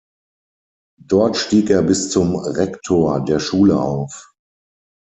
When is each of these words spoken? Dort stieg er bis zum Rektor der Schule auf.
Dort 1.05 1.37
stieg 1.37 1.69
er 1.69 1.83
bis 1.83 2.09
zum 2.09 2.35
Rektor 2.35 3.23
der 3.23 3.37
Schule 3.39 3.79
auf. 3.79 4.33